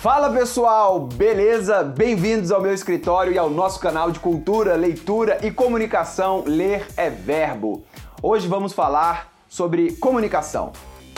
Fala 0.00 0.32
pessoal, 0.32 0.98
beleza? 0.98 1.82
Bem-vindos 1.82 2.50
ao 2.50 2.62
meu 2.62 2.72
escritório 2.72 3.34
e 3.34 3.36
ao 3.36 3.50
nosso 3.50 3.78
canal 3.78 4.10
de 4.10 4.18
cultura, 4.18 4.74
leitura 4.74 5.38
e 5.46 5.50
comunicação 5.50 6.42
Ler 6.46 6.86
é 6.96 7.10
Verbo. 7.10 7.84
Hoje 8.22 8.48
vamos 8.48 8.72
falar 8.72 9.30
sobre 9.46 9.92
comunicação. 9.96 10.72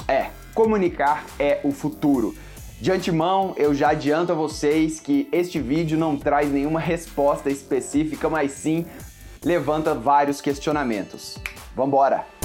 É, 0.09 0.31
comunicar 0.53 1.25
é 1.39 1.61
o 1.63 1.71
futuro. 1.71 2.35
De 2.81 2.91
antemão, 2.91 3.55
eu 3.57 3.73
já 3.73 3.91
adianto 3.91 4.33
a 4.33 4.35
vocês 4.35 4.99
que 4.99 5.29
este 5.31 5.61
vídeo 5.61 5.97
não 5.97 6.17
traz 6.17 6.51
nenhuma 6.51 6.81
resposta 6.81 7.49
específica, 7.51 8.29
mas 8.29 8.51
sim 8.51 8.85
levanta 9.45 9.95
vários 9.95 10.41
questionamentos. 10.41 11.39
Vambora! 11.77 12.42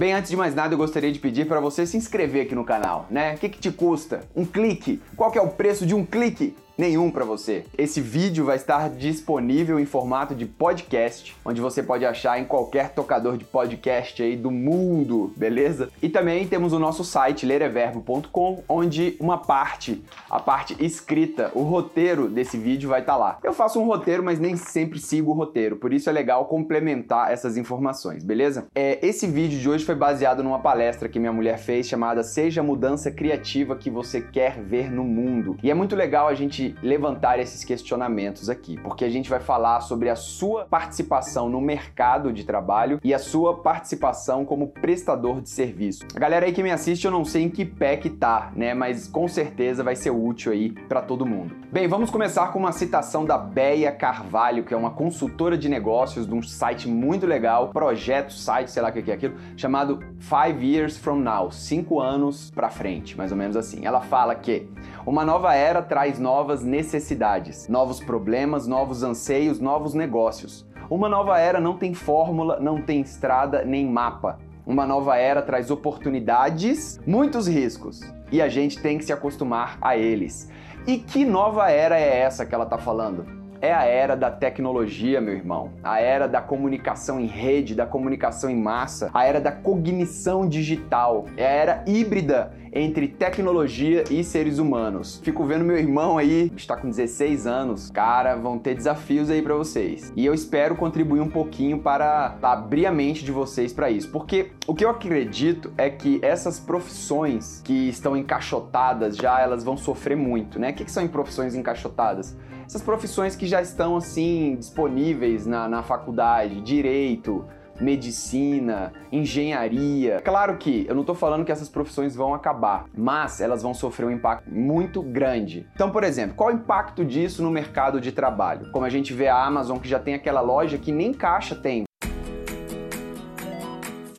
Bem, 0.00 0.14
antes 0.14 0.30
de 0.30 0.36
mais 0.38 0.54
nada, 0.54 0.72
eu 0.72 0.78
gostaria 0.78 1.12
de 1.12 1.18
pedir 1.18 1.46
para 1.46 1.60
você 1.60 1.84
se 1.84 1.94
inscrever 1.94 2.46
aqui 2.46 2.54
no 2.54 2.64
canal, 2.64 3.06
né? 3.10 3.34
O 3.34 3.36
que, 3.36 3.50
que 3.50 3.58
te 3.58 3.70
custa? 3.70 4.22
Um 4.34 4.46
clique? 4.46 4.98
Qual 5.14 5.30
que 5.30 5.36
é 5.38 5.42
o 5.42 5.48
preço 5.48 5.84
de 5.84 5.94
um 5.94 6.06
clique? 6.06 6.56
Nenhum 6.76 7.10
para 7.10 7.24
você. 7.24 7.64
Esse 7.76 8.00
vídeo 8.00 8.44
vai 8.44 8.56
estar 8.56 8.88
disponível 8.90 9.78
em 9.78 9.84
formato 9.84 10.34
de 10.34 10.46
podcast, 10.46 11.36
onde 11.44 11.60
você 11.60 11.82
pode 11.82 12.04
achar 12.04 12.38
em 12.38 12.44
qualquer 12.44 12.90
tocador 12.90 13.36
de 13.36 13.44
podcast 13.44 14.22
aí 14.22 14.36
do 14.36 14.50
mundo, 14.50 15.32
beleza? 15.36 15.90
E 16.02 16.08
também 16.08 16.46
temos 16.46 16.72
o 16.72 16.78
nosso 16.78 17.04
site 17.04 17.46
lereverbo.com, 17.46 18.62
onde 18.68 19.16
uma 19.20 19.38
parte, 19.38 20.02
a 20.28 20.38
parte 20.40 20.76
escrita, 20.80 21.50
o 21.54 21.62
roteiro 21.62 22.28
desse 22.28 22.56
vídeo 22.56 22.88
vai 22.88 23.00
estar 23.00 23.12
tá 23.12 23.18
lá. 23.18 23.38
Eu 23.42 23.52
faço 23.52 23.80
um 23.80 23.86
roteiro, 23.86 24.22
mas 24.22 24.38
nem 24.38 24.56
sempre 24.56 24.98
sigo 24.98 25.30
o 25.30 25.34
roteiro, 25.34 25.76
por 25.76 25.92
isso 25.92 26.08
é 26.08 26.12
legal 26.12 26.46
complementar 26.46 27.32
essas 27.32 27.56
informações, 27.56 28.24
beleza? 28.24 28.66
É, 28.74 28.98
esse 29.06 29.26
vídeo 29.26 29.58
de 29.58 29.68
hoje 29.68 29.84
foi 29.84 29.94
baseado 29.94 30.42
numa 30.42 30.58
palestra 30.58 31.08
que 31.08 31.18
minha 31.18 31.32
mulher 31.32 31.58
fez 31.58 31.86
chamada 31.86 32.22
Seja 32.22 32.60
a 32.60 32.64
Mudança 32.64 33.10
Criativa 33.10 33.76
que 33.76 33.90
Você 33.90 34.20
Quer 34.20 34.60
Ver 34.62 34.90
no 34.90 35.04
Mundo. 35.04 35.56
E 35.62 35.70
é 35.70 35.74
muito 35.74 35.96
legal 35.96 36.28
a 36.28 36.34
gente 36.34 36.59
levantar 36.82 37.38
esses 37.38 37.64
questionamentos 37.64 38.48
aqui, 38.48 38.78
porque 38.82 39.04
a 39.04 39.10
gente 39.10 39.28
vai 39.28 39.40
falar 39.40 39.80
sobre 39.80 40.08
a 40.08 40.16
sua 40.16 40.64
participação 40.64 41.48
no 41.48 41.60
mercado 41.60 42.32
de 42.32 42.44
trabalho 42.44 43.00
e 43.02 43.12
a 43.12 43.18
sua 43.18 43.56
participação 43.58 44.44
como 44.44 44.68
prestador 44.68 45.40
de 45.40 45.50
serviço. 45.50 46.06
A 46.14 46.18
galera 46.18 46.46
aí 46.46 46.52
que 46.52 46.62
me 46.62 46.70
assiste, 46.70 47.04
eu 47.04 47.10
não 47.10 47.24
sei 47.24 47.44
em 47.44 47.50
que 47.50 47.64
pé 47.64 47.96
que 47.96 48.10
tá, 48.10 48.52
né, 48.54 48.74
mas 48.74 49.06
com 49.06 49.26
certeza 49.26 49.82
vai 49.82 49.96
ser 49.96 50.10
útil 50.10 50.52
aí 50.52 50.70
para 50.70 51.00
todo 51.00 51.26
mundo. 51.26 51.54
Bem, 51.72 51.88
vamos 51.88 52.10
começar 52.10 52.52
com 52.52 52.58
uma 52.58 52.72
citação 52.72 53.24
da 53.24 53.38
Beia 53.38 53.92
Carvalho, 53.92 54.64
que 54.64 54.74
é 54.74 54.76
uma 54.76 54.90
consultora 54.90 55.56
de 55.56 55.68
negócios 55.68 56.26
de 56.26 56.34
um 56.34 56.42
site 56.42 56.88
muito 56.88 57.26
legal, 57.26 57.68
projeto, 57.68 58.32
site, 58.32 58.70
sei 58.70 58.82
lá 58.82 58.88
o 58.88 58.92
que 58.92 59.10
é 59.10 59.14
aquilo, 59.14 59.34
chamado 59.56 60.00
Five 60.18 60.66
Years 60.66 60.96
From 60.96 61.16
Now, 61.16 61.50
cinco 61.52 62.00
anos 62.00 62.50
para 62.50 62.68
frente, 62.70 63.16
mais 63.16 63.30
ou 63.30 63.38
menos 63.38 63.56
assim. 63.56 63.86
Ela 63.86 64.00
fala 64.00 64.34
que 64.34 64.68
uma 65.06 65.24
nova 65.24 65.54
era 65.54 65.80
traz 65.80 66.18
novas 66.18 66.49
novas 66.50 66.64
necessidades, 66.64 67.68
novos 67.68 68.00
problemas, 68.00 68.66
novos 68.66 69.04
anseios, 69.04 69.60
novos 69.60 69.94
negócios. 69.94 70.66
Uma 70.90 71.08
nova 71.08 71.38
era 71.38 71.60
não 71.60 71.76
tem 71.76 71.94
fórmula, 71.94 72.58
não 72.58 72.82
tem 72.82 73.00
estrada 73.00 73.64
nem 73.64 73.86
mapa. 73.86 74.40
Uma 74.66 74.84
nova 74.84 75.16
era 75.16 75.42
traz 75.42 75.70
oportunidades, 75.70 76.98
muitos 77.06 77.46
riscos, 77.46 78.00
e 78.32 78.42
a 78.42 78.48
gente 78.48 78.82
tem 78.82 78.98
que 78.98 79.04
se 79.04 79.12
acostumar 79.12 79.78
a 79.80 79.96
eles. 79.96 80.50
E 80.88 80.98
que 80.98 81.24
nova 81.24 81.70
era 81.70 81.96
é 81.96 82.18
essa 82.18 82.44
que 82.44 82.52
ela 82.52 82.64
está 82.64 82.78
falando? 82.78 83.39
É 83.62 83.74
a 83.74 83.84
era 83.84 84.16
da 84.16 84.30
tecnologia, 84.30 85.20
meu 85.20 85.34
irmão. 85.34 85.72
A 85.82 86.00
era 86.00 86.26
da 86.26 86.40
comunicação 86.40 87.20
em 87.20 87.26
rede, 87.26 87.74
da 87.74 87.84
comunicação 87.84 88.48
em 88.48 88.56
massa, 88.56 89.10
a 89.12 89.26
era 89.26 89.38
da 89.38 89.52
cognição 89.52 90.48
digital. 90.48 91.26
É 91.36 91.46
a 91.46 91.50
era 91.50 91.84
híbrida 91.86 92.54
entre 92.72 93.08
tecnologia 93.08 94.04
e 94.10 94.24
seres 94.24 94.58
humanos. 94.58 95.20
Fico 95.22 95.44
vendo 95.44 95.64
meu 95.64 95.76
irmão 95.76 96.16
aí, 96.16 96.50
está 96.56 96.74
com 96.74 96.88
16 96.88 97.46
anos. 97.46 97.90
Cara, 97.90 98.36
vão 98.36 98.58
ter 98.58 98.74
desafios 98.74 99.28
aí 99.28 99.42
para 99.42 99.54
vocês. 99.54 100.10
E 100.16 100.24
eu 100.24 100.32
espero 100.32 100.74
contribuir 100.74 101.20
um 101.20 101.28
pouquinho 101.28 101.80
para 101.80 102.36
abrir 102.42 102.86
a 102.86 102.92
mente 102.92 103.24
de 103.24 103.32
vocês 103.32 103.72
para 103.74 103.90
isso, 103.90 104.10
porque 104.10 104.52
o 104.66 104.74
que 104.74 104.84
eu 104.84 104.90
acredito 104.90 105.72
é 105.76 105.90
que 105.90 106.18
essas 106.22 106.58
profissões 106.58 107.60
que 107.64 107.88
estão 107.88 108.16
encaixotadas 108.16 109.16
já, 109.16 109.40
elas 109.40 109.62
vão 109.62 109.76
sofrer 109.76 110.16
muito, 110.16 110.58
né? 110.58 110.70
O 110.70 110.74
que, 110.74 110.84
que 110.84 110.90
são 110.90 111.06
profissões 111.08 111.54
encaixotadas? 111.54 112.36
Essas 112.70 112.82
profissões 112.82 113.34
que 113.34 113.48
já 113.48 113.60
estão 113.60 113.96
assim 113.96 114.54
disponíveis 114.54 115.44
na, 115.44 115.68
na 115.68 115.82
faculdade, 115.82 116.60
direito, 116.60 117.44
medicina, 117.80 118.92
engenharia. 119.10 120.20
Claro 120.20 120.56
que 120.56 120.86
eu 120.88 120.94
não 120.94 121.00
estou 121.00 121.16
falando 121.16 121.44
que 121.44 121.50
essas 121.50 121.68
profissões 121.68 122.14
vão 122.14 122.32
acabar, 122.32 122.84
mas 122.96 123.40
elas 123.40 123.60
vão 123.60 123.74
sofrer 123.74 124.06
um 124.06 124.10
impacto 124.12 124.48
muito 124.48 125.02
grande. 125.02 125.66
Então, 125.74 125.90
por 125.90 126.04
exemplo, 126.04 126.36
qual 126.36 126.50
o 126.50 126.52
impacto 126.52 127.04
disso 127.04 127.42
no 127.42 127.50
mercado 127.50 128.00
de 128.00 128.12
trabalho? 128.12 128.70
Como 128.70 128.86
a 128.86 128.90
gente 128.90 129.12
vê 129.12 129.26
a 129.26 129.44
Amazon 129.44 129.78
que 129.78 129.88
já 129.88 129.98
tem 129.98 130.14
aquela 130.14 130.40
loja 130.40 130.78
que 130.78 130.92
nem 130.92 131.12
caixa 131.12 131.56
tem. 131.56 131.82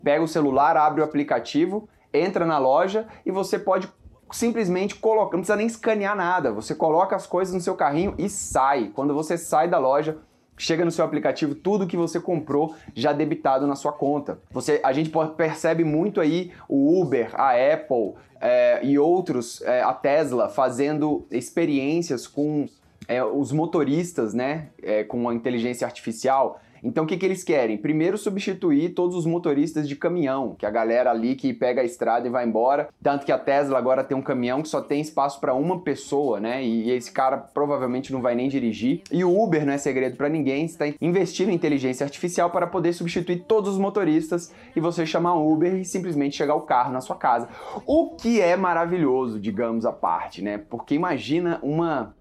Pega 0.04 0.22
o 0.22 0.28
celular, 0.28 0.76
abre 0.76 1.00
o 1.00 1.06
aplicativo, 1.06 1.88
entra 2.14 2.46
na 2.46 2.58
loja 2.58 3.08
e 3.26 3.32
você 3.32 3.58
pode 3.58 3.88
simplesmente 4.32 4.96
coloca, 4.96 5.36
não 5.36 5.42
precisa 5.42 5.56
nem 5.56 5.68
escanear 5.68 6.16
nada. 6.16 6.52
Você 6.52 6.74
coloca 6.74 7.16
as 7.16 7.28
coisas 7.28 7.54
no 7.54 7.62
seu 7.62 7.76
carrinho 7.76 8.16
e 8.18 8.30
sai. 8.30 8.92
Quando 8.94 9.14
você 9.14 9.38
sai 9.38 9.68
da 9.68 9.78
loja, 9.78 10.18
chega 10.58 10.86
no 10.86 10.92
seu 10.92 11.04
aplicativo 11.04 11.56
tudo 11.56 11.88
que 11.88 11.98
você 11.98 12.20
comprou 12.20 12.76
já 12.94 13.12
debitado 13.12 13.66
na 13.66 13.76
sua 13.76 13.92
conta. 13.92 14.40
Você, 14.52 14.80
a 14.84 14.94
gente 14.94 15.12
percebe 15.36 15.84
muito 15.84 16.22
aí 16.22 16.52
o 16.70 17.02
Uber, 17.02 17.32
a 17.34 17.52
Apple 17.52 18.14
é, 18.40 18.80
e 18.84 18.98
outros, 18.98 19.62
é, 19.64 19.82
a 19.82 19.94
Tesla, 19.94 20.50
fazendo 20.50 21.26
experiências 21.32 22.28
com 22.28 22.68
é, 23.08 23.24
os 23.24 23.52
motoristas, 23.52 24.34
né, 24.34 24.68
com 25.08 25.28
a 25.28 25.34
inteligência 25.34 25.86
artificial 25.86 26.62
então 26.84 27.04
o 27.04 27.08
que, 27.08 27.18
que 27.18 27.26
eles 27.26 27.44
querem? 27.44 27.78
Primeiro 27.78 28.18
substituir 28.18 28.90
todos 28.90 29.16
os 29.16 29.26
motoristas 29.26 29.88
de 29.88 29.96
caminhão, 29.96 30.56
que 30.58 30.66
é 30.66 30.70
a 30.70 30.72
galera 30.72 31.12
ali 31.12 31.36
que 31.36 31.54
pega 31.54 31.82
a 31.82 31.86
estrada 31.86 32.28
e 32.28 32.32
vai 32.32 32.46
embora. 32.46 32.90
Tanto 33.02 33.26
que 33.26 33.32
a 33.32 33.38
Tesla 33.38 33.78
agora 33.78 34.04
tem 34.04 34.18
um 34.18 34.22
caminhão 34.22 34.62
que 34.62 34.70
só 34.70 34.82
tem 34.82 35.02
espaço 35.02 35.40
para 35.40 35.54
uma 35.54 35.82
pessoa, 35.82 36.40
né? 36.40 36.64
E 36.64 36.92
esse 36.92 37.12
cara 37.12 37.38
provavelmente 37.38 38.12
não 38.12 38.22
vai 38.22 38.36
nem 38.36 38.50
dirigir. 38.50 39.02
E 39.12 39.24
o 39.24 39.42
Uber 39.42 39.66
não 39.66 39.74
é 39.74 39.78
segredo 39.78 40.16
para 40.16 40.30
ninguém, 40.30 40.66
está 40.66 40.86
investindo 41.00 41.50
em 41.50 41.56
inteligência 41.56 42.04
artificial 42.04 42.50
para 42.50 42.66
poder 42.66 42.94
substituir 42.94 43.44
todos 43.48 43.72
os 43.72 43.78
motoristas 43.78 44.54
e 44.76 44.80
você 44.80 45.06
chamar 45.06 45.36
um 45.36 45.52
Uber 45.52 45.76
e 45.76 45.86
simplesmente 45.86 46.36
chegar 46.36 46.56
o 46.56 46.62
carro 46.62 46.92
na 46.92 47.02
sua 47.02 47.16
casa. 47.16 47.48
O 47.86 48.16
que 48.16 48.42
é 48.42 48.56
maravilhoso, 48.56 49.40
digamos 49.40 49.86
à 49.86 49.92
parte, 49.92 50.42
né? 50.42 50.58
Porque 50.58 50.96
imagina 50.96 51.60
uma 51.62 52.14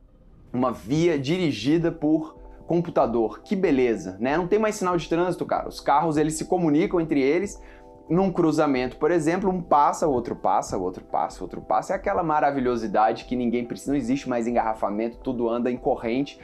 uma 0.53 0.73
via 0.73 1.17
dirigida 1.17 1.93
por 1.93 2.40
computador. 2.71 3.43
Que 3.43 3.57
beleza, 3.57 4.17
né? 4.21 4.37
Não 4.37 4.47
tem 4.47 4.57
mais 4.57 4.77
sinal 4.77 4.97
de 4.97 5.09
trânsito, 5.09 5.45
cara. 5.45 5.69
Os 5.69 5.81
carros 5.81 6.17
eles 6.17 6.35
se 6.35 6.45
comunicam 6.45 7.01
entre 7.01 7.21
eles 7.21 7.61
num 8.09 8.31
cruzamento, 8.31 8.97
por 8.97 9.11
exemplo, 9.11 9.51
um 9.51 9.61
passa, 9.61 10.07
o 10.07 10.13
outro 10.13 10.37
passa, 10.37 10.79
o 10.79 10.83
outro 10.83 11.05
passa, 11.05 11.41
o 11.41 11.43
outro 11.43 11.61
passa. 11.61 11.93
É 11.93 11.97
aquela 11.97 12.23
maravilhosidade 12.23 13.25
que 13.25 13.35
ninguém 13.35 13.65
precisa, 13.65 13.91
não 13.91 13.99
existe 13.99 14.29
mais 14.29 14.47
engarrafamento, 14.47 15.19
tudo 15.19 15.49
anda 15.49 15.69
em 15.69 15.77
corrente. 15.77 16.41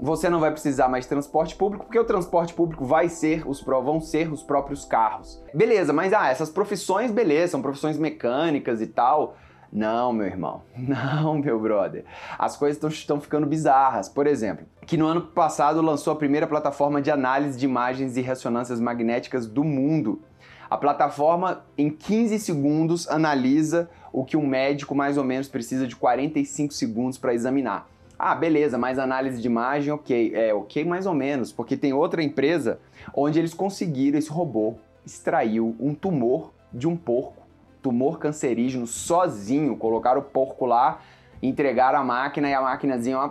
Você 0.00 0.30
não 0.30 0.40
vai 0.40 0.50
precisar 0.50 0.88
mais 0.88 1.04
de 1.04 1.10
transporte 1.10 1.54
público, 1.54 1.84
porque 1.84 1.98
o 1.98 2.04
transporte 2.04 2.54
público 2.54 2.86
vai 2.86 3.10
ser 3.10 3.46
os 3.46 3.60
vão 3.60 4.00
ser 4.00 4.32
os 4.32 4.42
próprios 4.42 4.86
carros. 4.86 5.42
Beleza, 5.52 5.92
mas 5.92 6.14
ah, 6.14 6.28
essas 6.30 6.48
profissões, 6.48 7.10
beleza, 7.10 7.52
são 7.52 7.60
profissões 7.60 7.98
mecânicas 7.98 8.80
e 8.80 8.86
tal. 8.86 9.36
Não, 9.72 10.12
meu 10.12 10.26
irmão. 10.26 10.62
Não, 10.74 11.34
meu 11.34 11.60
brother. 11.60 12.04
As 12.38 12.56
coisas 12.56 12.82
estão 12.94 13.20
ficando 13.20 13.46
bizarras. 13.46 14.08
Por 14.08 14.26
exemplo, 14.26 14.66
que 14.86 14.96
no 14.96 15.06
ano 15.06 15.22
passado 15.22 15.82
lançou 15.82 16.12
a 16.12 16.16
primeira 16.16 16.46
plataforma 16.46 17.02
de 17.02 17.10
análise 17.10 17.58
de 17.58 17.64
imagens 17.64 18.16
e 18.16 18.20
ressonâncias 18.20 18.80
magnéticas 18.80 19.46
do 19.46 19.64
mundo. 19.64 20.22
A 20.70 20.76
plataforma, 20.76 21.64
em 21.76 21.90
15 21.90 22.38
segundos, 22.38 23.08
analisa 23.08 23.90
o 24.12 24.24
que 24.24 24.36
um 24.36 24.46
médico 24.46 24.94
mais 24.94 25.18
ou 25.18 25.24
menos 25.24 25.48
precisa 25.48 25.86
de 25.86 25.96
45 25.96 26.72
segundos 26.72 27.18
para 27.18 27.34
examinar. 27.34 27.88
Ah, 28.18 28.34
beleza, 28.34 28.78
mas 28.78 28.98
análise 28.98 29.42
de 29.42 29.46
imagem, 29.46 29.92
ok. 29.92 30.32
É, 30.34 30.54
ok 30.54 30.84
mais 30.84 31.04
ou 31.04 31.14
menos, 31.14 31.52
porque 31.52 31.76
tem 31.76 31.92
outra 31.92 32.22
empresa 32.22 32.78
onde 33.14 33.38
eles 33.38 33.52
conseguiram, 33.52 34.18
esse 34.18 34.30
robô 34.30 34.74
extraiu 35.04 35.76
um 35.78 35.94
tumor 35.94 36.52
de 36.72 36.86
um 36.86 36.96
porco 36.96 37.46
tumor 37.86 38.18
cancerígeno 38.18 38.84
sozinho, 38.84 39.76
colocaram 39.76 40.20
o 40.20 40.24
porco 40.24 40.66
lá, 40.66 41.00
entregaram 41.42 41.98
a 41.98 42.04
máquina 42.04 42.48
e 42.48 42.54
a 42.54 42.60
máquinazinha, 42.60 43.18
ó, 43.18 43.28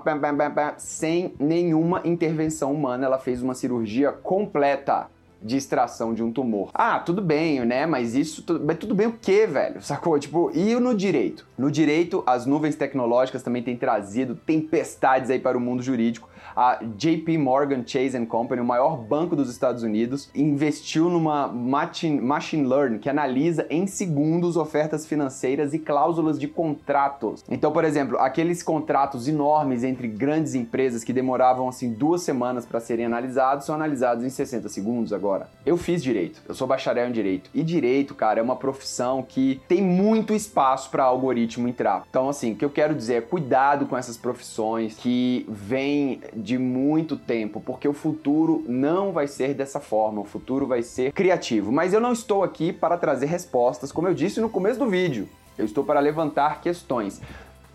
sem 0.77 1.33
nenhuma 1.39 2.01
intervenção 2.05 2.71
humana, 2.71 3.05
ela 3.05 3.19
fez 3.19 3.41
uma 3.41 3.53
cirurgia 3.53 4.11
completa. 4.11 5.07
De 5.45 5.57
extração 5.57 6.13
de 6.13 6.23
um 6.23 6.31
tumor. 6.31 6.71
Ah, 6.73 6.99
tudo 6.99 7.21
bem, 7.21 7.63
né? 7.63 7.85
Mas 7.85 8.15
isso, 8.15 8.41
tudo, 8.41 8.65
mas 8.65 8.77
tudo 8.79 8.95
bem 8.95 9.05
o 9.05 9.13
quê, 9.13 9.45
velho? 9.45 9.79
Sacou? 9.85 10.17
Tipo, 10.17 10.51
e 10.53 10.73
no 10.79 10.95
direito? 10.95 11.45
No 11.55 11.69
direito, 11.69 12.23
as 12.25 12.47
nuvens 12.47 12.75
tecnológicas 12.75 13.43
também 13.43 13.61
têm 13.61 13.77
trazido 13.77 14.35
tempestades 14.35 15.29
aí 15.29 15.39
para 15.39 15.55
o 15.55 15.61
mundo 15.61 15.83
jurídico 15.83 16.27
a 16.55 16.79
JP 16.81 17.37
Morgan 17.37 17.83
Chase 17.85 18.25
Company, 18.25 18.61
o 18.61 18.65
maior 18.65 18.95
banco 18.97 19.35
dos 19.35 19.49
Estados 19.49 19.83
Unidos, 19.83 20.29
investiu 20.33 21.09
numa 21.09 21.47
machine, 21.47 22.65
learning 22.65 22.99
que 22.99 23.09
analisa 23.09 23.67
em 23.69 23.85
segundos 23.85 24.55
ofertas 24.55 25.05
financeiras 25.05 25.73
e 25.73 25.79
cláusulas 25.79 26.39
de 26.39 26.47
contratos. 26.47 27.43
Então, 27.49 27.71
por 27.73 27.83
exemplo, 27.83 28.17
aqueles 28.17 28.63
contratos 28.63 29.27
enormes 29.27 29.83
entre 29.83 30.07
grandes 30.07 30.55
empresas 30.55 31.03
que 31.03 31.11
demoravam 31.11 31.67
assim 31.67 31.91
duas 31.91 32.21
semanas 32.21 32.65
para 32.65 32.79
serem 32.79 33.05
analisados 33.05 33.65
são 33.65 33.75
analisados 33.75 34.23
em 34.23 34.29
60 34.29 34.69
segundos 34.69 35.11
agora. 35.11 35.34
Eu 35.65 35.77
fiz 35.77 36.01
direito, 36.01 36.41
eu 36.47 36.53
sou 36.53 36.67
bacharel 36.67 37.09
em 37.09 37.11
direito 37.11 37.49
e 37.53 37.63
direito, 37.63 38.13
cara, 38.13 38.39
é 38.39 38.43
uma 38.43 38.55
profissão 38.55 39.23
que 39.23 39.61
tem 39.67 39.81
muito 39.81 40.33
espaço 40.33 40.89
para 40.89 41.03
algoritmo 41.03 41.67
entrar. 41.67 42.03
Então, 42.09 42.29
assim, 42.29 42.53
o 42.53 42.55
que 42.55 42.63
eu 42.63 42.69
quero 42.69 42.93
dizer 42.93 43.15
é 43.15 43.21
cuidado 43.21 43.85
com 43.85 43.97
essas 43.97 44.17
profissões 44.17 44.95
que 44.95 45.45
vêm 45.49 46.21
de 46.33 46.57
muito 46.57 47.17
tempo, 47.17 47.59
porque 47.59 47.87
o 47.87 47.93
futuro 47.93 48.63
não 48.67 49.11
vai 49.11 49.27
ser 49.27 49.53
dessa 49.53 49.79
forma, 49.79 50.21
o 50.21 50.25
futuro 50.25 50.67
vai 50.67 50.81
ser 50.81 51.11
criativo. 51.11 51.71
Mas 51.71 51.93
eu 51.93 51.99
não 51.99 52.13
estou 52.13 52.43
aqui 52.43 52.71
para 52.71 52.97
trazer 52.97 53.25
respostas, 53.25 53.91
como 53.91 54.07
eu 54.07 54.13
disse 54.13 54.39
no 54.39 54.49
começo 54.49 54.79
do 54.79 54.87
vídeo. 54.89 55.27
Eu 55.57 55.65
estou 55.65 55.83
para 55.83 55.99
levantar 55.99 56.61
questões 56.61 57.21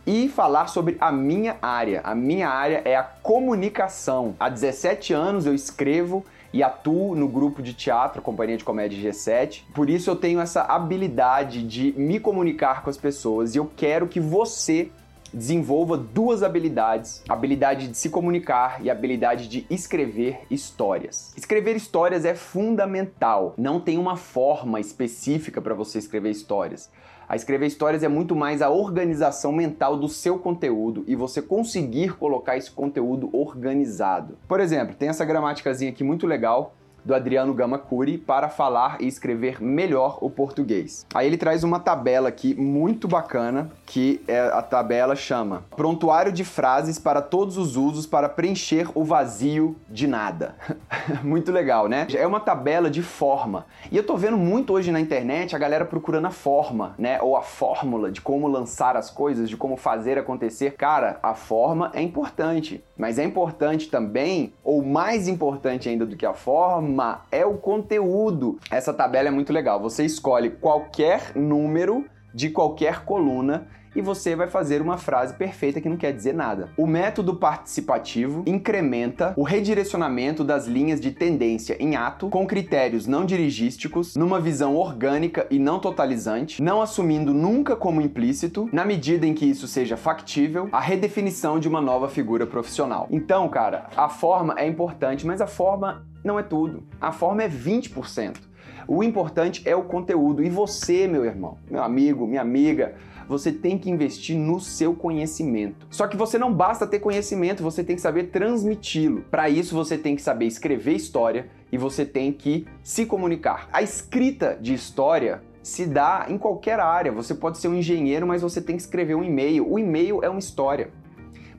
e 0.06 0.28
falar 0.28 0.66
sobre 0.66 0.96
a 1.00 1.12
minha 1.12 1.56
área. 1.62 2.00
A 2.04 2.14
minha 2.14 2.48
área 2.48 2.82
é 2.84 2.96
a 2.96 3.02
comunicação. 3.02 4.34
Há 4.38 4.48
17 4.48 5.12
anos 5.12 5.46
eu 5.46 5.54
escrevo 5.54 6.24
e 6.52 6.62
atuo 6.62 7.14
no 7.14 7.28
grupo 7.28 7.62
de 7.62 7.74
teatro 7.74 8.22
Companhia 8.22 8.56
de 8.56 8.64
Comédia 8.64 9.10
G7. 9.10 9.62
Por 9.74 9.88
isso 9.88 10.10
eu 10.10 10.16
tenho 10.16 10.40
essa 10.40 10.62
habilidade 10.62 11.62
de 11.62 11.92
me 11.96 12.18
comunicar 12.18 12.82
com 12.82 12.90
as 12.90 12.96
pessoas 12.96 13.54
e 13.54 13.58
eu 13.58 13.70
quero 13.76 14.08
que 14.08 14.20
você 14.20 14.90
desenvolva 15.32 15.96
duas 15.96 16.42
habilidades: 16.42 17.22
habilidade 17.28 17.88
de 17.88 17.96
se 17.96 18.10
comunicar 18.10 18.84
e 18.84 18.90
habilidade 18.90 19.48
de 19.48 19.66
escrever 19.70 20.40
histórias. 20.50 21.32
Escrever 21.36 21.76
histórias 21.76 22.24
é 22.24 22.34
fundamental. 22.34 23.54
Não 23.56 23.80
tem 23.80 23.98
uma 23.98 24.16
forma 24.16 24.80
específica 24.80 25.60
para 25.60 25.74
você 25.74 25.98
escrever 25.98 26.30
histórias. 26.30 26.90
A 27.30 27.36
escrever 27.36 27.68
histórias 27.68 28.02
é 28.02 28.08
muito 28.08 28.34
mais 28.34 28.60
a 28.60 28.70
organização 28.70 29.52
mental 29.52 29.96
do 29.96 30.08
seu 30.08 30.36
conteúdo 30.36 31.04
e 31.06 31.14
você 31.14 31.40
conseguir 31.40 32.16
colocar 32.16 32.56
esse 32.56 32.72
conteúdo 32.72 33.30
organizado. 33.32 34.36
Por 34.48 34.58
exemplo, 34.58 34.96
tem 34.96 35.08
essa 35.08 35.24
gramáticazinha 35.24 35.92
aqui 35.92 36.02
muito 36.02 36.26
legal 36.26 36.74
do 37.04 37.14
Adriano 37.14 37.54
Gama 37.54 37.78
Curi 37.78 38.18
para 38.18 38.48
falar 38.48 38.98
e 39.00 39.06
escrever 39.06 39.62
melhor 39.62 40.18
o 40.20 40.30
português. 40.30 41.06
Aí 41.14 41.26
ele 41.26 41.36
traz 41.36 41.64
uma 41.64 41.80
tabela 41.80 42.28
aqui 42.28 42.54
muito 42.54 43.08
bacana, 43.08 43.70
que 43.86 44.20
é, 44.26 44.40
a 44.40 44.62
tabela 44.62 45.16
chama 45.16 45.64
Prontuário 45.76 46.32
de 46.32 46.44
frases 46.44 46.98
para 46.98 47.22
todos 47.22 47.56
os 47.56 47.76
usos 47.76 48.06
para 48.06 48.28
preencher 48.28 48.88
o 48.94 49.04
vazio 49.04 49.76
de 49.88 50.06
nada. 50.06 50.54
muito 51.22 51.50
legal, 51.52 51.88
né? 51.88 52.06
É 52.14 52.26
uma 52.26 52.40
tabela 52.40 52.90
de 52.90 53.02
forma. 53.02 53.66
E 53.90 53.96
eu 53.96 54.04
tô 54.04 54.16
vendo 54.16 54.36
muito 54.36 54.72
hoje 54.72 54.90
na 54.90 55.00
internet 55.00 55.54
a 55.54 55.58
galera 55.58 55.84
procurando 55.84 56.26
a 56.26 56.30
forma, 56.30 56.94
né? 56.98 57.20
Ou 57.20 57.36
a 57.36 57.42
fórmula 57.42 58.10
de 58.10 58.20
como 58.20 58.48
lançar 58.48 58.96
as 58.96 59.10
coisas, 59.10 59.48
de 59.48 59.56
como 59.56 59.76
fazer 59.76 60.18
acontecer. 60.18 60.72
Cara, 60.76 61.18
a 61.22 61.34
forma 61.34 61.90
é 61.94 62.02
importante, 62.02 62.82
mas 62.96 63.18
é 63.18 63.24
importante 63.24 63.88
também, 63.88 64.52
ou 64.62 64.82
mais 64.82 65.28
importante 65.28 65.88
ainda 65.88 66.06
do 66.06 66.16
que 66.16 66.26
a 66.26 66.34
forma, 66.34 66.88
forma, 66.90 67.22
é 67.30 67.46
o 67.46 67.56
conteúdo. 67.56 68.58
Essa 68.70 68.92
tabela 68.92 69.28
é 69.28 69.30
muito 69.30 69.52
legal. 69.52 69.80
Você 69.80 70.04
escolhe 70.04 70.50
qualquer 70.50 71.32
número 71.36 72.04
de 72.34 72.50
qualquer 72.50 73.04
coluna 73.04 73.68
e 73.94 74.00
você 74.00 74.36
vai 74.36 74.48
fazer 74.48 74.80
uma 74.80 74.96
frase 74.96 75.34
perfeita 75.34 75.80
que 75.80 75.88
não 75.88 75.96
quer 75.96 76.12
dizer 76.12 76.34
nada. 76.34 76.70
O 76.76 76.86
método 76.86 77.36
participativo 77.36 78.42
incrementa 78.46 79.34
o 79.36 79.42
redirecionamento 79.42 80.44
das 80.44 80.66
linhas 80.66 81.00
de 81.00 81.10
tendência 81.10 81.76
em 81.80 81.96
ato 81.96 82.28
com 82.28 82.46
critérios 82.46 83.06
não 83.06 83.24
dirigísticos, 83.24 84.16
numa 84.16 84.40
visão 84.40 84.76
orgânica 84.76 85.46
e 85.50 85.58
não 85.58 85.78
totalizante, 85.78 86.62
não 86.62 86.80
assumindo 86.80 87.32
nunca 87.32 87.76
como 87.76 88.00
implícito, 88.00 88.68
na 88.72 88.84
medida 88.84 89.26
em 89.26 89.34
que 89.34 89.46
isso 89.46 89.66
seja 89.66 89.96
factível, 89.96 90.68
a 90.72 90.80
redefinição 90.80 91.58
de 91.58 91.68
uma 91.68 91.80
nova 91.80 92.08
figura 92.08 92.46
profissional. 92.46 93.06
Então, 93.10 93.48
cara, 93.48 93.88
a 93.96 94.08
forma 94.08 94.54
é 94.56 94.66
importante, 94.66 95.26
mas 95.26 95.40
a 95.40 95.46
forma 95.46 96.06
não 96.24 96.38
é 96.38 96.42
tudo. 96.42 96.82
A 97.00 97.12
forma 97.12 97.42
é 97.42 97.48
20%. 97.48 98.49
O 98.92 99.04
importante 99.04 99.62
é 99.64 99.76
o 99.76 99.84
conteúdo. 99.84 100.42
E 100.42 100.50
você, 100.50 101.06
meu 101.06 101.24
irmão, 101.24 101.58
meu 101.70 101.80
amigo, 101.80 102.26
minha 102.26 102.40
amiga, 102.40 102.96
você 103.28 103.52
tem 103.52 103.78
que 103.78 103.88
investir 103.88 104.36
no 104.36 104.58
seu 104.58 104.94
conhecimento. 104.94 105.86
Só 105.88 106.08
que 106.08 106.16
você 106.16 106.36
não 106.36 106.52
basta 106.52 106.88
ter 106.88 106.98
conhecimento, 106.98 107.62
você 107.62 107.84
tem 107.84 107.94
que 107.94 108.02
saber 108.02 108.24
transmiti-lo. 108.32 109.24
Para 109.30 109.48
isso, 109.48 109.76
você 109.76 109.96
tem 109.96 110.16
que 110.16 110.22
saber 110.22 110.46
escrever 110.46 110.94
história 110.96 111.48
e 111.70 111.78
você 111.78 112.04
tem 112.04 112.32
que 112.32 112.66
se 112.82 113.06
comunicar. 113.06 113.68
A 113.72 113.80
escrita 113.80 114.58
de 114.60 114.74
história 114.74 115.40
se 115.62 115.86
dá 115.86 116.26
em 116.28 116.36
qualquer 116.36 116.80
área. 116.80 117.12
Você 117.12 117.32
pode 117.32 117.58
ser 117.58 117.68
um 117.68 117.76
engenheiro, 117.76 118.26
mas 118.26 118.42
você 118.42 118.60
tem 118.60 118.74
que 118.74 118.82
escrever 118.82 119.14
um 119.14 119.22
e-mail. 119.22 119.70
O 119.70 119.78
e-mail 119.78 120.18
é 120.24 120.28
uma 120.28 120.40
história. 120.40 120.90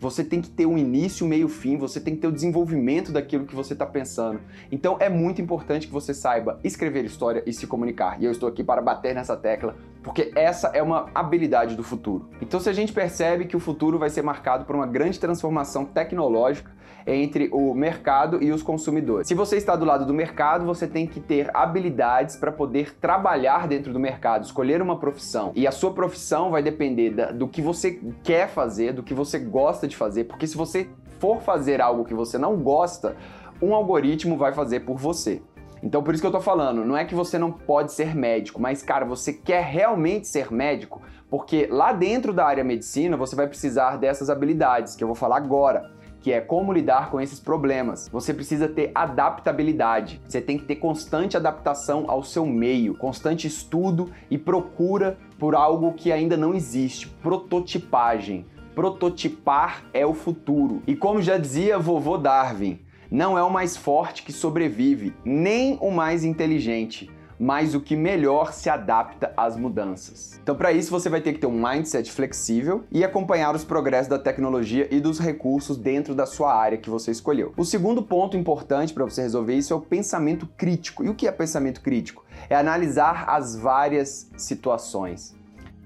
Você 0.01 0.23
tem 0.23 0.41
que 0.41 0.49
ter 0.49 0.65
um 0.65 0.79
início, 0.79 1.27
meio, 1.27 1.47
fim, 1.47 1.77
você 1.77 2.01
tem 2.01 2.15
que 2.15 2.21
ter 2.21 2.27
o 2.27 2.31
desenvolvimento 2.31 3.11
daquilo 3.11 3.45
que 3.45 3.53
você 3.55 3.73
está 3.73 3.85
pensando. 3.85 4.41
Então 4.71 4.97
é 4.99 5.07
muito 5.07 5.39
importante 5.39 5.85
que 5.85 5.93
você 5.93 6.11
saiba 6.11 6.59
escrever 6.63 7.05
história 7.05 7.43
e 7.45 7.53
se 7.53 7.67
comunicar. 7.67 8.19
E 8.19 8.25
eu 8.25 8.31
estou 8.31 8.49
aqui 8.49 8.63
para 8.63 8.81
bater 8.81 9.13
nessa 9.13 9.37
tecla, 9.37 9.75
porque 10.03 10.31
essa 10.35 10.69
é 10.69 10.81
uma 10.81 11.07
habilidade 11.13 11.75
do 11.75 11.83
futuro. 11.83 12.29
Então 12.41 12.59
se 12.59 12.69
a 12.69 12.73
gente 12.73 12.91
percebe 12.91 13.45
que 13.45 13.55
o 13.55 13.59
futuro 13.59 13.99
vai 13.99 14.09
ser 14.09 14.21
marcado 14.21 14.65
por 14.65 14.75
uma 14.75 14.87
grande 14.87 15.19
transformação 15.19 15.85
tecnológica, 15.85 16.71
entre 17.05 17.49
o 17.51 17.73
mercado 17.73 18.41
e 18.41 18.51
os 18.51 18.61
consumidores. 18.61 19.27
Se 19.27 19.33
você 19.33 19.57
está 19.57 19.75
do 19.75 19.85
lado 19.85 20.05
do 20.05 20.13
mercado, 20.13 20.65
você 20.65 20.87
tem 20.87 21.07
que 21.07 21.19
ter 21.19 21.49
habilidades 21.53 22.35
para 22.35 22.51
poder 22.51 22.95
trabalhar 22.95 23.67
dentro 23.67 23.91
do 23.93 23.99
mercado, 23.99 24.43
escolher 24.43 24.81
uma 24.81 24.97
profissão. 24.97 25.51
E 25.55 25.67
a 25.67 25.71
sua 25.71 25.93
profissão 25.93 26.51
vai 26.51 26.61
depender 26.61 27.11
da, 27.11 27.31
do 27.31 27.47
que 27.47 27.61
você 27.61 27.99
quer 28.23 28.49
fazer, 28.49 28.93
do 28.93 29.03
que 29.03 29.13
você 29.13 29.39
gosta 29.39 29.87
de 29.87 29.95
fazer, 29.95 30.25
porque 30.25 30.47
se 30.47 30.57
você 30.57 30.89
for 31.19 31.41
fazer 31.41 31.81
algo 31.81 32.05
que 32.05 32.13
você 32.13 32.37
não 32.37 32.57
gosta, 32.57 33.15
um 33.61 33.75
algoritmo 33.75 34.37
vai 34.37 34.53
fazer 34.53 34.81
por 34.81 34.97
você. 34.97 35.41
Então, 35.83 36.03
por 36.03 36.13
isso 36.13 36.21
que 36.21 36.27
eu 36.27 36.31
tô 36.31 36.41
falando, 36.41 36.85
não 36.85 36.95
é 36.95 37.05
que 37.05 37.15
você 37.15 37.39
não 37.39 37.51
pode 37.51 37.91
ser 37.91 38.15
médico, 38.15 38.61
mas, 38.61 38.83
cara, 38.83 39.05
você 39.05 39.33
quer 39.33 39.63
realmente 39.63 40.27
ser 40.27 40.51
médico, 40.51 41.01
porque 41.29 41.67
lá 41.71 41.91
dentro 41.91 42.31
da 42.31 42.45
área 42.45 42.63
medicina 42.63 43.17
você 43.17 43.35
vai 43.35 43.47
precisar 43.47 43.97
dessas 43.97 44.29
habilidades 44.29 44.95
que 44.95 45.03
eu 45.03 45.07
vou 45.07 45.15
falar 45.15 45.37
agora 45.37 45.91
que 46.21 46.31
é 46.31 46.39
como 46.39 46.71
lidar 46.71 47.09
com 47.09 47.19
esses 47.19 47.39
problemas. 47.39 48.07
Você 48.09 48.33
precisa 48.33 48.67
ter 48.67 48.91
adaptabilidade. 48.93 50.21
Você 50.27 50.39
tem 50.39 50.57
que 50.57 50.65
ter 50.65 50.75
constante 50.75 51.35
adaptação 51.35 52.05
ao 52.07 52.23
seu 52.23 52.45
meio, 52.45 52.95
constante 52.95 53.47
estudo 53.47 54.11
e 54.29 54.37
procura 54.37 55.17
por 55.39 55.55
algo 55.55 55.93
que 55.93 56.11
ainda 56.11 56.37
não 56.37 56.53
existe, 56.53 57.07
prototipagem. 57.07 58.45
Prototipar 58.75 59.83
é 59.93 60.05
o 60.05 60.13
futuro. 60.13 60.81
E 60.85 60.95
como 60.95 61.21
já 61.21 61.37
dizia 61.37 61.79
vovô 61.79 62.17
Darwin, 62.17 62.79
não 63.11 63.37
é 63.37 63.43
o 63.43 63.51
mais 63.51 63.75
forte 63.75 64.23
que 64.23 64.31
sobrevive, 64.31 65.13
nem 65.25 65.77
o 65.81 65.91
mais 65.91 66.23
inteligente 66.23 67.11
mas 67.41 67.73
o 67.73 67.81
que 67.81 67.95
melhor 67.95 68.53
se 68.53 68.69
adapta 68.69 69.33
às 69.35 69.57
mudanças. 69.57 70.39
Então, 70.43 70.55
para 70.55 70.71
isso, 70.71 70.91
você 70.91 71.09
vai 71.09 71.19
ter 71.21 71.33
que 71.33 71.39
ter 71.39 71.47
um 71.47 71.59
mindset 71.59 72.11
flexível 72.11 72.83
e 72.91 73.03
acompanhar 73.03 73.55
os 73.55 73.63
progressos 73.63 74.07
da 74.07 74.19
tecnologia 74.19 74.87
e 74.91 74.99
dos 74.99 75.19
recursos 75.19 75.75
dentro 75.75 76.13
da 76.13 76.27
sua 76.27 76.53
área 76.53 76.77
que 76.77 76.87
você 76.87 77.09
escolheu. 77.09 77.51
O 77.57 77.65
segundo 77.65 78.03
ponto 78.03 78.37
importante 78.37 78.93
para 78.93 79.05
você 79.05 79.23
resolver 79.23 79.55
isso 79.55 79.73
é 79.73 79.75
o 79.75 79.81
pensamento 79.81 80.47
crítico. 80.55 81.03
E 81.03 81.09
o 81.09 81.15
que 81.15 81.27
é 81.27 81.31
pensamento 81.31 81.81
crítico? 81.81 82.23
É 82.47 82.55
analisar 82.55 83.27
as 83.27 83.55
várias 83.55 84.29
situações 84.37 85.35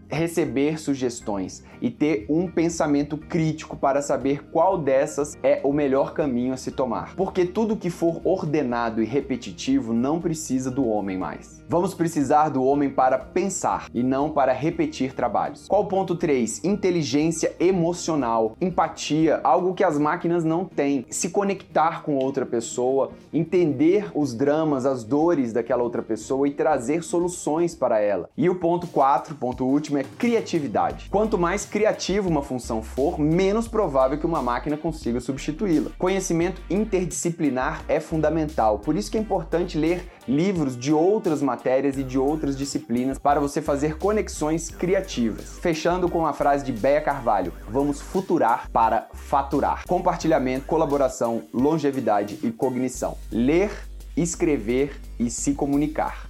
receber 0.10 0.80
sugestões 0.80 1.64
e 1.82 1.90
ter 1.90 2.26
um 2.30 2.48
pensamento 2.48 3.18
crítico 3.18 3.76
para 3.76 4.02
saber 4.02 4.46
qual 4.52 4.78
dessas 4.78 5.38
é 5.44 5.62
o 5.64 5.74
melhor 5.74 6.14
caminho 6.14 6.54
a 6.54 6.58
se 6.58 6.72
tomar. 6.72 7.16
Porque 7.16 7.46
tudo 7.46 7.76
que 7.76 7.90
for 7.90 8.22
ordenado 8.24 9.02
e 9.02 9.06
repetitivo 9.06 9.94
não 9.94 10.20
precisa 10.20 10.72
do 10.72 10.88
homem 10.88 11.18
mais. 11.18 11.64
Vamos 11.68 11.94
precisar 11.94 12.50
do 12.50 12.64
homem 12.64 12.90
para 12.90 13.18
pensar 13.18 13.88
e 13.94 14.04
não 14.04 14.30
para 14.30 14.54
repetir 14.54 15.14
trabalhos. 15.14 15.68
Qual 15.68 15.88
ponto 15.88 16.16
3? 16.16 16.64
Inteligência 16.64 17.56
emocional, 17.60 18.56
empatia, 18.62 19.42
algo 19.44 19.74
que 19.74 19.84
as 19.84 19.98
máquinas 19.98 20.44
não 20.44 20.66
têm. 20.66 21.06
Se 21.10 21.30
conectar 21.30 22.04
com 22.04 22.18
outra 22.18 22.46
pessoa, 22.46 23.12
entender 23.34 24.12
os 24.14 24.34
dramas, 24.34 24.86
as 24.86 25.04
dores 25.04 25.52
daquela 25.54 25.84
outra 25.84 26.04
pessoa 26.04 26.48
e 26.48 26.52
trazer 26.52 27.04
soluções 27.04 27.74
para 27.74 28.00
ela. 28.00 28.30
E 28.38 28.50
o 28.50 28.56
ponto 28.56 28.86
4, 28.88 29.36
ponto 29.36 29.66
último, 29.66 29.95
último 29.96 29.98
é 29.98 30.04
criatividade. 30.04 31.08
Quanto 31.10 31.38
mais 31.38 31.66
criativa 31.66 32.28
uma 32.28 32.44
função 32.44 32.84
for, 32.84 33.20
menos 33.20 33.68
provável 33.68 34.18
que 34.18 34.26
uma 34.26 34.42
máquina 34.42 34.78
consiga 34.78 35.20
substituí-la. 35.20 35.92
Conhecimento 35.98 36.62
interdisciplinar 36.70 37.84
é 37.88 38.00
fundamental, 38.00 38.80
por 38.80 38.96
isso 38.96 39.10
que 39.10 39.18
é 39.18 39.22
importante 39.22 39.78
ler 39.78 40.06
livros 40.28 40.78
de 40.78 40.92
outras 40.92 41.42
matérias 41.42 41.98
e 41.98 42.04
de 42.04 42.18
outras 42.18 42.58
disciplinas 42.58 43.18
para 43.18 43.40
você 43.40 43.62
fazer 43.62 43.98
conexões 43.98 44.70
criativas. 44.70 45.58
Fechando 45.60 46.10
com 46.10 46.26
a 46.26 46.34
frase 46.34 46.66
de 46.66 46.72
Bea 46.72 47.02
Carvalho: 47.02 47.54
vamos 47.70 48.02
futurar 48.02 48.70
para 48.72 49.08
faturar. 49.14 49.86
Compartilhamento, 49.88 50.66
colaboração, 50.66 51.44
longevidade 51.54 52.40
e 52.44 52.52
cognição. 52.52 53.18
Ler, 53.32 53.72
escrever 54.18 55.00
e 55.20 55.30
se 55.30 55.54
comunicar. 55.54 56.28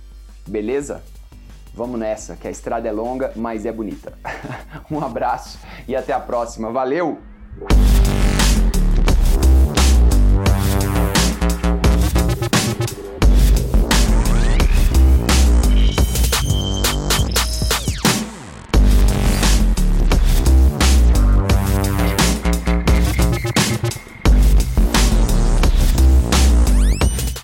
Beleza? 0.48 1.02
Vamos 1.76 2.00
nessa, 2.00 2.38
que 2.38 2.48
a 2.48 2.52
estrada 2.52 2.88
é 2.88 2.92
longa, 2.92 3.34
mas 3.36 3.66
é 3.66 3.72
bonita. 3.72 4.14
um 4.90 5.04
abraço 5.04 5.60
e 5.86 5.94
até 5.94 6.14
a 6.14 6.20
próxima. 6.20 6.72
Valeu! 6.72 7.20